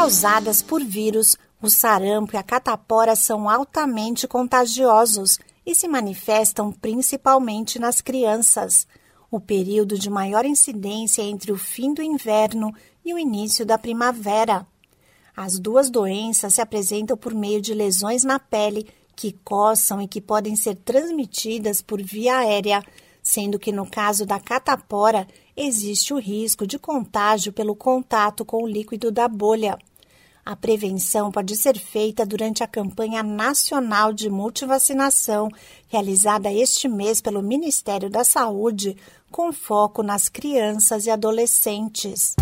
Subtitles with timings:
[0.00, 7.78] causadas por vírus, o sarampo e a catapora são altamente contagiosos e se manifestam principalmente
[7.78, 8.88] nas crianças.
[9.30, 12.74] O período de maior incidência é entre o fim do inverno
[13.04, 14.66] e o início da primavera.
[15.36, 20.22] As duas doenças se apresentam por meio de lesões na pele que coçam e que
[20.22, 22.82] podem ser transmitidas por via aérea,
[23.22, 28.66] sendo que no caso da catapora existe o risco de contágio pelo contato com o
[28.66, 29.78] líquido da bolha.
[30.50, 35.48] A prevenção pode ser feita durante a campanha nacional de multivacinação,
[35.86, 38.96] realizada este mês pelo Ministério da Saúde,
[39.30, 42.34] com foco nas crianças e adolescentes.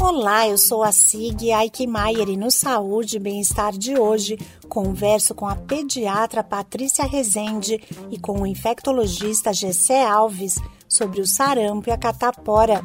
[0.00, 5.48] Olá, eu sou a Sig Aikmaier e no Saúde e Bem-Estar de hoje converso com
[5.48, 10.54] a pediatra Patrícia Rezende e com o infectologista Gessé Alves
[10.88, 12.80] sobre o sarampo e a catapora.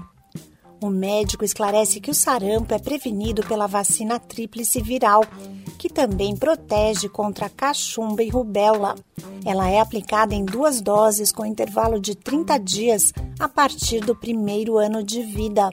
[0.86, 5.26] O médico esclarece que o sarampo é prevenido pela vacina tríplice viral,
[5.80, 8.94] que também protege contra cachumba e rubéola.
[9.44, 14.77] Ela é aplicada em duas doses com intervalo de 30 dias a partir do primeiro
[14.77, 15.72] ano de vida.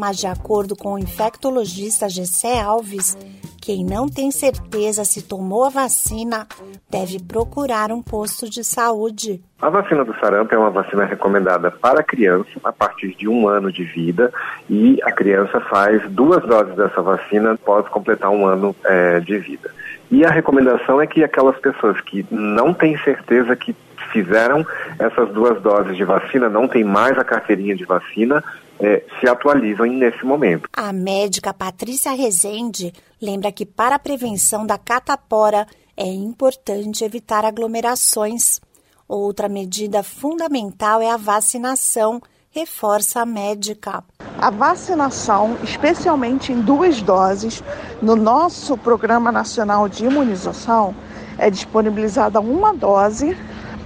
[0.00, 3.18] Mas, de acordo com o infectologista Gessé Alves,
[3.60, 6.46] quem não tem certeza se tomou a vacina
[6.88, 9.44] deve procurar um posto de saúde.
[9.60, 13.70] A vacina do sarampo é uma vacina recomendada para criança a partir de um ano
[13.70, 14.32] de vida
[14.70, 19.70] e a criança faz duas doses dessa vacina após completar um ano é, de vida.
[20.10, 23.74] E a recomendação é que aquelas pessoas que não têm certeza que
[24.12, 24.66] fizeram
[24.98, 28.42] essas duas doses de vacina, não tem mais a carteirinha de vacina,
[28.80, 30.68] é, se atualizam nesse momento.
[30.72, 38.60] A médica Patrícia Rezende lembra que para a prevenção da catapora é importante evitar aglomerações.
[39.06, 44.02] Outra medida fundamental é a vacinação, reforça a médica.
[44.40, 47.62] A vacinação, especialmente em duas doses,
[48.00, 50.94] no nosso Programa Nacional de Imunização,
[51.36, 53.36] é disponibilizada uma dose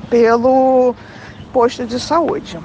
[0.08, 0.94] pelo
[1.52, 2.56] posto de saúde.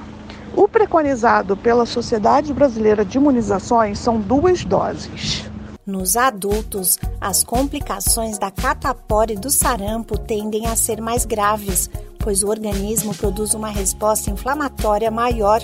[0.54, 5.50] O preconizado pela Sociedade Brasileira de Imunizações são duas doses.
[5.84, 11.90] Nos adultos, as complicações da catapora e do sarampo tendem a ser mais graves,
[12.20, 15.60] pois o organismo produz uma resposta inflamatória maior.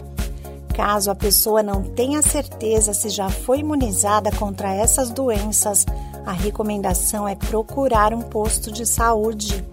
[0.77, 5.87] Caso a pessoa não tenha certeza se já foi imunizada contra essas doenças,
[6.27, 9.65] a recomendação é procurar um posto de saúde.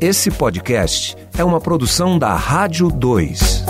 [0.00, 3.64] Esse podcast é uma produção da Rádio 2.